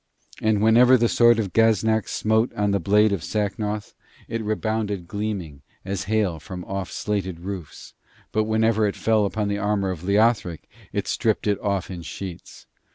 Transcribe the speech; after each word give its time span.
And 0.41 0.63
whenever 0.63 0.97
the 0.97 1.07
sword 1.07 1.37
of 1.37 1.53
Gaznak 1.53 2.07
smote 2.07 2.51
on 2.55 2.71
the 2.71 2.79
blade 2.79 3.11
of 3.13 3.23
Sacnoth 3.23 3.93
it 4.27 4.41
rebounded 4.41 5.07
gleaming, 5.07 5.61
as 5.85 6.05
hail 6.05 6.39
from 6.39 6.65
off 6.65 6.89
slated 6.91 7.41
roofs; 7.41 7.93
but 8.31 8.45
whenever 8.45 8.87
it 8.87 8.95
fell 8.95 9.25
upon 9.27 9.47
the 9.47 9.59
armour 9.59 9.91
of 9.91 10.01
Leothric, 10.03 10.67
it 10.91 11.07
stripped 11.07 11.45
it 11.45 11.59
off 11.59 11.91
in 11.91 12.01
sheets. 12.01 12.65